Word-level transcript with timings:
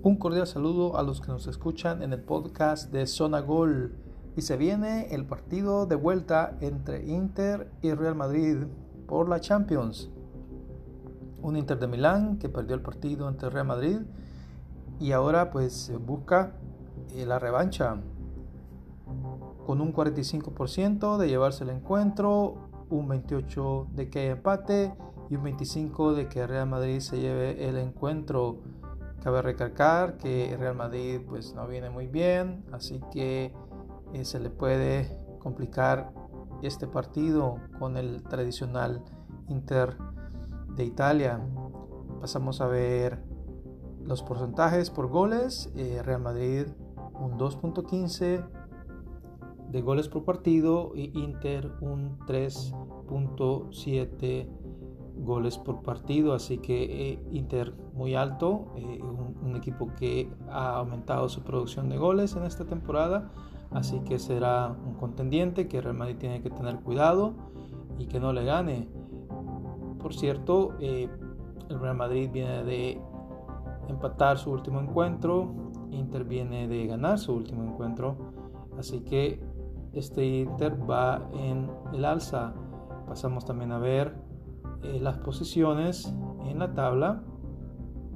Un 0.00 0.14
cordial 0.14 0.46
saludo 0.46 0.96
a 0.96 1.02
los 1.02 1.20
que 1.20 1.32
nos 1.32 1.48
escuchan 1.48 2.04
en 2.04 2.12
el 2.12 2.20
podcast 2.20 2.92
de 2.92 3.04
Zona 3.08 3.40
Gol. 3.40 3.96
Y 4.36 4.42
se 4.42 4.56
viene 4.56 5.12
el 5.12 5.26
partido 5.26 5.86
de 5.86 5.96
vuelta 5.96 6.56
entre 6.60 7.04
Inter 7.04 7.72
y 7.82 7.92
Real 7.92 8.14
Madrid 8.14 8.58
por 9.08 9.28
la 9.28 9.40
Champions. 9.40 10.08
Un 11.42 11.56
Inter 11.56 11.80
de 11.80 11.88
Milán 11.88 12.38
que 12.38 12.48
perdió 12.48 12.76
el 12.76 12.80
partido 12.80 13.26
ante 13.26 13.50
Real 13.50 13.66
Madrid 13.66 13.98
y 15.00 15.10
ahora 15.10 15.50
pues 15.50 15.92
busca 16.06 16.52
eh, 17.16 17.26
la 17.26 17.40
revancha 17.40 17.96
con 19.66 19.80
un 19.80 19.92
45% 19.92 21.16
de 21.16 21.28
llevarse 21.28 21.64
el 21.64 21.70
encuentro, 21.70 22.54
un 22.88 23.08
28% 23.08 23.88
de 23.88 24.08
que 24.10 24.30
empate 24.30 24.94
y 25.28 25.34
un 25.34 25.42
25% 25.42 26.14
de 26.14 26.28
que 26.28 26.46
Real 26.46 26.68
Madrid 26.68 27.00
se 27.00 27.20
lleve 27.20 27.68
el 27.68 27.78
encuentro. 27.78 28.58
Cabe 29.22 29.42
recalcar 29.42 30.16
que 30.16 30.56
Real 30.58 30.76
Madrid 30.76 31.20
pues 31.28 31.54
no 31.54 31.66
viene 31.66 31.90
muy 31.90 32.06
bien, 32.06 32.64
así 32.72 33.00
que 33.12 33.52
eh, 34.12 34.24
se 34.24 34.38
le 34.38 34.50
puede 34.50 35.10
complicar 35.40 36.12
este 36.62 36.86
partido 36.86 37.56
con 37.78 37.96
el 37.96 38.22
tradicional 38.22 39.02
Inter 39.48 39.96
de 40.76 40.84
Italia. 40.84 41.40
Pasamos 42.20 42.60
a 42.60 42.66
ver 42.66 43.22
los 44.02 44.22
porcentajes 44.22 44.90
por 44.90 45.08
goles. 45.08 45.70
Eh, 45.74 46.00
Real 46.04 46.22
Madrid 46.22 46.66
un 47.18 47.38
2.15 47.38 48.46
de 49.70 49.82
goles 49.82 50.08
por 50.08 50.24
partido 50.24 50.92
y 50.94 51.10
Inter 51.18 51.70
un 51.80 52.18
3.7 52.20 54.48
goles 55.18 55.58
por 55.58 55.82
partido, 55.82 56.34
así 56.34 56.58
que 56.58 57.12
eh, 57.12 57.18
Inter 57.30 57.74
muy 57.94 58.14
alto, 58.14 58.72
eh, 58.76 59.00
un, 59.02 59.56
equipo 59.56 59.88
que 59.98 60.30
ha 60.50 60.76
aumentado 60.76 61.28
su 61.28 61.42
producción 61.42 61.88
de 61.88 61.96
goles 61.96 62.36
en 62.36 62.44
esta 62.44 62.64
temporada, 62.64 63.30
así 63.70 64.00
que 64.00 64.18
será 64.18 64.76
un 64.86 64.94
contendiente 64.94 65.66
que 65.66 65.80
Real 65.80 65.96
Madrid 65.96 66.16
tiene 66.18 66.42
que 66.42 66.50
tener 66.50 66.76
cuidado 66.80 67.34
y 67.98 68.06
que 68.06 68.20
no 68.20 68.32
le 68.32 68.44
gane. 68.44 68.88
Por 69.98 70.14
cierto, 70.14 70.74
eh, 70.80 71.08
el 71.68 71.80
Real 71.80 71.96
Madrid 71.96 72.30
viene 72.32 72.62
de 72.62 73.00
empatar 73.88 74.38
su 74.38 74.52
último 74.52 74.80
encuentro, 74.80 75.52
Inter 75.90 76.24
viene 76.24 76.68
de 76.68 76.86
ganar 76.86 77.18
su 77.18 77.32
último 77.32 77.64
encuentro, 77.64 78.16
así 78.78 79.00
que 79.00 79.40
este 79.92 80.24
Inter 80.24 80.78
va 80.88 81.28
en 81.32 81.68
el 81.92 82.04
alza. 82.04 82.54
Pasamos 83.06 83.44
también 83.44 83.72
a 83.72 83.78
ver 83.78 84.27
eh, 84.82 84.98
las 85.00 85.18
posiciones 85.18 86.14
en 86.46 86.58
la 86.58 86.74
tabla 86.74 87.22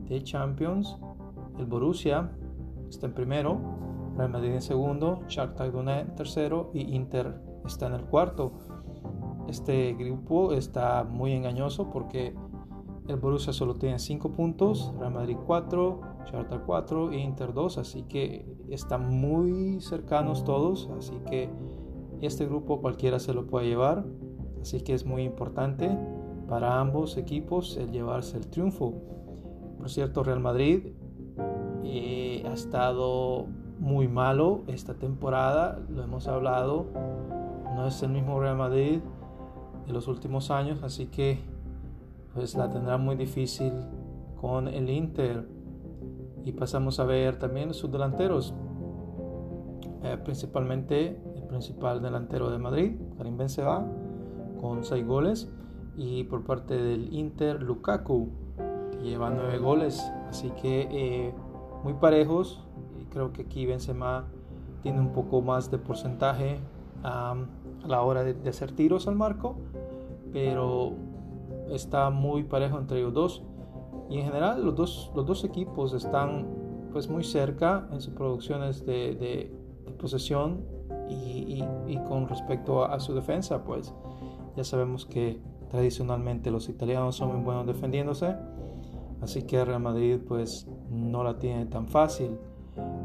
de 0.08 0.22
Champions. 0.22 0.96
El 1.58 1.66
Borussia 1.66 2.30
está 2.88 3.06
en 3.06 3.14
primero, 3.14 3.60
Real 4.16 4.30
Madrid 4.30 4.52
en 4.52 4.62
segundo, 4.62 5.20
Shakhtar 5.28 5.72
Donetsk 5.72 6.08
en 6.08 6.14
tercero 6.16 6.70
y 6.74 6.94
Inter 6.94 7.40
está 7.64 7.86
en 7.86 7.94
el 7.94 8.04
cuarto. 8.04 8.52
Este 9.48 9.94
grupo 9.94 10.52
está 10.52 11.04
muy 11.04 11.32
engañoso 11.32 11.90
porque 11.90 12.34
el 13.08 13.16
Borussia 13.16 13.52
solo 13.52 13.74
tiene 13.74 13.98
5 13.98 14.32
puntos, 14.32 14.94
Real 14.98 15.12
Madrid 15.12 15.36
4, 15.44 16.00
Shakhtar 16.26 16.62
4 16.64 17.12
e 17.12 17.18
Inter 17.18 17.52
2, 17.52 17.78
así 17.78 18.04
que 18.04 18.46
están 18.70 19.08
muy 19.08 19.80
cercanos 19.80 20.44
todos, 20.44 20.88
así 20.96 21.18
que 21.28 21.50
este 22.20 22.46
grupo 22.46 22.80
cualquiera 22.80 23.18
se 23.18 23.34
lo 23.34 23.46
puede 23.46 23.66
llevar, 23.66 24.04
así 24.60 24.82
que 24.82 24.94
es 24.94 25.04
muy 25.04 25.22
importante 25.24 25.98
para 26.48 26.80
ambos 26.80 27.16
equipos 27.16 27.76
el 27.76 27.90
llevarse 27.90 28.36
el 28.36 28.46
triunfo. 28.48 28.94
Por 29.78 29.90
cierto, 29.90 30.22
Real 30.22 30.40
Madrid 30.40 30.92
eh, 31.84 32.44
ha 32.48 32.52
estado 32.52 33.46
muy 33.78 34.06
malo 34.06 34.62
esta 34.68 34.94
temporada, 34.94 35.80
lo 35.88 36.02
hemos 36.02 36.28
hablado, 36.28 36.86
no 37.74 37.86
es 37.86 38.02
el 38.02 38.10
mismo 38.10 38.38
Real 38.40 38.56
Madrid 38.56 39.00
de 39.86 39.92
los 39.92 40.06
últimos 40.06 40.50
años, 40.50 40.82
así 40.82 41.06
que 41.06 41.40
pues 42.32 42.54
la 42.54 42.70
tendrá 42.70 42.96
muy 42.96 43.16
difícil 43.16 43.72
con 44.40 44.68
el 44.68 44.88
Inter. 44.88 45.48
Y 46.44 46.52
pasamos 46.52 46.98
a 46.98 47.04
ver 47.04 47.38
también 47.38 47.72
sus 47.72 47.90
delanteros, 47.90 48.54
eh, 50.02 50.18
principalmente 50.24 51.20
el 51.36 51.42
principal 51.44 52.02
delantero 52.02 52.50
de 52.50 52.58
Madrid, 52.58 53.00
Karim 53.16 53.36
Benzema, 53.36 53.86
con 54.60 54.84
6 54.84 55.06
goles 55.06 55.50
y 55.96 56.24
por 56.24 56.44
parte 56.44 56.76
del 56.76 57.12
Inter 57.12 57.62
Lukaku 57.62 58.28
lleva 59.02 59.30
nueve 59.30 59.58
goles. 59.58 60.02
Así 60.28 60.50
que 60.62 60.88
eh, 60.90 61.34
muy 61.84 61.94
parejos. 61.94 62.64
Creo 63.10 63.32
que 63.32 63.42
aquí 63.42 63.66
Benzema 63.66 64.24
tiene 64.82 65.00
un 65.00 65.12
poco 65.12 65.42
más 65.42 65.70
de 65.70 65.78
porcentaje 65.78 66.58
a 67.02 67.36
la 67.86 68.02
hora 68.02 68.22
de, 68.24 68.48
hacer 68.48 68.72
tiros 68.72 69.08
al 69.08 69.16
marco 69.16 69.56
pero 70.32 70.94
está 71.70 72.10
muy 72.10 72.44
parejo 72.44 72.78
entre 72.78 72.98
ellos 72.98 73.12
dos. 73.12 73.42
Y 74.08 74.18
en 74.18 74.24
general 74.26 74.64
los 74.64 74.74
dos, 74.74 75.12
los 75.14 75.26
dos 75.26 75.44
equipos 75.44 75.92
están 75.92 76.46
pues 76.92 77.08
muy 77.08 77.24
cerca 77.24 77.88
en 77.92 78.00
sus 78.00 78.14
producciones 78.14 78.84
de, 78.84 79.54
posesión 79.98 80.64
y, 81.08 81.62
con 82.08 82.26
respecto 82.26 82.84
a, 82.84 82.94
a 82.94 83.00
su 83.00 83.14
defensa 83.14 83.62
pues. 83.62 83.94
Ya 84.56 84.64
sabemos 84.64 85.06
que 85.06 85.40
Tradicionalmente 85.72 86.50
los 86.50 86.68
italianos 86.68 87.16
son 87.16 87.32
muy 87.32 87.42
buenos 87.42 87.66
defendiéndose, 87.66 88.36
así 89.22 89.44
que 89.44 89.64
Real 89.64 89.80
Madrid 89.80 90.18
pues 90.28 90.68
no 90.90 91.24
la 91.24 91.38
tiene 91.38 91.64
tan 91.64 91.88
fácil. 91.88 92.36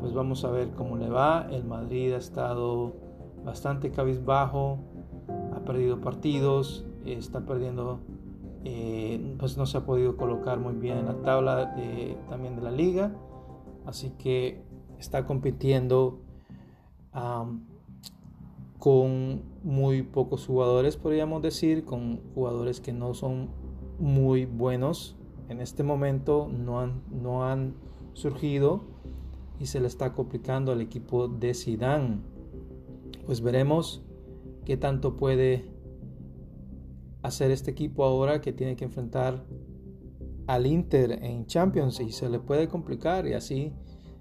Pues 0.02 0.14
vamos 0.14 0.44
a 0.44 0.52
ver 0.52 0.72
cómo 0.72 0.98
le 0.98 1.10
va. 1.10 1.48
El 1.50 1.64
Madrid 1.64 2.12
ha 2.12 2.18
estado 2.18 2.94
bastante 3.46 3.90
cabizbajo, 3.92 4.80
ha 5.56 5.62
perdido 5.62 6.02
partidos, 6.02 6.86
está 7.06 7.46
perdiendo, 7.46 8.02
eh, 8.66 9.36
pues 9.40 9.58
no 9.58 9.66
se 9.66 9.78
ha 9.78 9.86
podido 9.86 10.18
colocar 10.18 10.60
muy 10.60 10.74
bien 10.74 10.98
en 10.98 11.06
la 11.06 11.22
tabla 11.22 11.74
también 12.30 12.58
de 12.58 12.62
la 12.64 12.72
liga, 12.72 13.16
así 13.86 14.10
que 14.20 14.62
está 15.00 15.26
compitiendo 15.26 16.20
con 18.78 19.47
muy 19.64 20.04
pocos 20.04 20.46
jugadores, 20.46 20.98
podríamos 20.98 21.42
decir, 21.42 21.86
con 21.86 22.22
jugadores 22.34 22.82
que 22.82 22.94
no 22.94 23.14
son 23.14 23.50
muy 24.00 24.46
buenos. 24.46 25.16
En 25.50 25.62
este 25.62 25.84
momento 25.84 26.50
no 26.52 26.80
han, 26.80 27.04
no 27.10 27.46
han 27.46 27.76
surgido 28.14 28.82
y 29.60 29.68
se 29.68 29.80
le 29.80 29.88
está 29.88 30.14
complicando 30.14 30.72
al 30.72 30.82
equipo 30.82 31.28
de 31.28 31.54
Zidane. 31.54 32.20
Pues 33.26 33.42
veremos 33.42 34.04
qué 34.66 34.78
tanto 34.78 35.18
puede 35.18 35.72
hacer 37.22 37.52
este 37.52 37.72
equipo 37.72 38.04
ahora 38.04 38.42
que 38.42 38.54
tiene 38.54 38.76
que 38.76 38.86
enfrentar 38.86 39.46
al 40.48 40.66
Inter 40.66 41.24
en 41.24 41.46
Champions 41.46 42.00
y 42.00 42.12
se 42.12 42.30
le 42.30 42.40
puede 42.40 42.68
complicar 42.68 43.28
y 43.28 43.34
así 43.34 43.74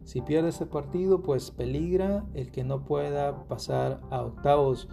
si 0.07 0.21
pierde 0.21 0.51
ese 0.51 0.67
partido, 0.67 1.21
pues 1.21 1.51
peligra 1.51 2.25
el 2.33 2.53
que 2.53 2.63
no 2.63 2.85
pueda 2.85 3.49
pasar 3.49 4.01
a 4.11 4.23
octavos. 4.23 4.89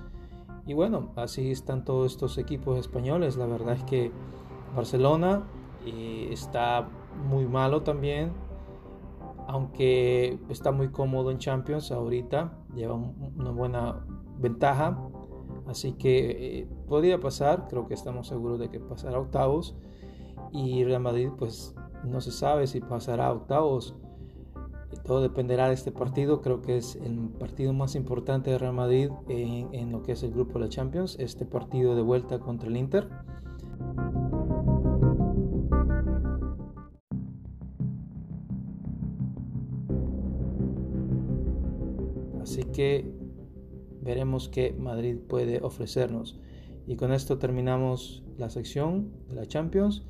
Y 0.66 0.74
bueno, 0.74 1.12
así 1.16 1.52
están 1.52 1.84
todos 1.84 2.14
estos 2.14 2.38
equipos 2.38 2.80
españoles. 2.80 3.36
La 3.38 3.46
verdad 3.46 3.76
es 3.76 3.84
que 3.84 4.12
Barcelona 4.76 5.44
está 5.86 6.90
muy 7.28 7.46
malo 7.46 7.84
también, 7.84 8.32
aunque 9.48 10.40
está 10.50 10.72
muy 10.72 10.90
cómodo 10.90 11.32
en 11.32 11.38
Champions 11.38 11.92
ahorita, 11.92 12.58
lleva 12.74 12.96
una 12.96 13.52
buena 13.52 14.06
ventaja. 14.38 14.98
Así 15.68 15.94
que 15.94 16.60
eh, 16.60 16.68
podría 16.88 17.20
pasar, 17.20 17.68
creo 17.70 17.88
que 17.88 17.94
estamos 17.94 18.28
seguros 18.28 18.60
de 18.60 18.70
que 18.70 18.80
pasará 18.80 19.20
octavos. 19.20 19.76
Y 20.52 20.84
Real 20.84 21.02
Madrid, 21.02 21.30
pues 21.38 21.76
no 22.04 22.22
se 22.22 22.32
sabe 22.32 22.68
si 22.68 22.80
pasará 22.82 23.32
octavos 23.32 23.96
todo 25.04 25.22
dependerá 25.22 25.68
de 25.68 25.74
este 25.74 25.92
partido. 25.92 26.42
Creo 26.42 26.62
que 26.62 26.78
es 26.78 26.96
el 26.96 27.30
partido 27.40 27.74
más 27.74 27.96
importante 27.96 28.52
de 28.52 28.58
Real 28.58 28.74
Madrid 28.74 29.10
en, 29.28 29.92
lo 29.92 30.04
que 30.04 30.14
es 30.14 30.24
el 30.24 30.32
grupo 30.32 30.54
de 30.54 30.66
la 30.66 30.70
Champions. 30.70 31.18
Este 31.20 31.46
partido 31.46 31.96
de 31.96 32.02
vuelta 32.02 32.40
contra 32.40 32.70
el 32.70 32.78
Inter. 32.78 33.10
Así 42.42 42.64
que 42.64 43.12
veremos 44.02 44.50
qué 44.50 44.76
Madrid 44.78 45.18
puede 45.18 45.62
ofrecernos. 45.62 46.40
Y 46.86 46.98
con 46.98 47.14
esto 47.14 47.38
terminamos 47.38 48.24
la 48.38 48.50
sección 48.50 49.12
de 49.30 49.36
la 49.36 49.46
Champions. 49.46 50.04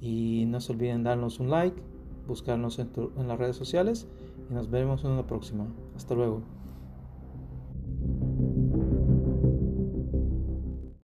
Y 0.00 0.44
no 0.46 0.60
se 0.60 0.72
olviden 0.72 1.02
darnos 1.02 1.40
un 1.40 1.50
like 1.50 1.93
buscarnos 2.26 2.78
en, 2.78 2.90
en 3.16 3.28
las 3.28 3.38
redes 3.38 3.56
sociales 3.56 4.06
y 4.50 4.54
nos 4.54 4.70
veremos 4.70 5.04
en 5.04 5.12
una 5.12 5.26
próxima. 5.26 5.66
Hasta 5.96 6.14
luego. 6.14 6.42